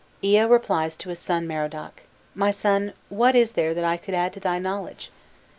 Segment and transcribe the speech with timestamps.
[0.23, 2.01] Ea replies to his son Merodach:
[2.33, 5.11] "My son, what is there that I could add to thy knowledge?